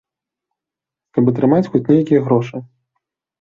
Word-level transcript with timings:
Каб 1.17 1.29
атрымаць 1.33 1.67
хоць 1.75 1.83
нейкія 1.93 2.25
грошы. 2.29 2.57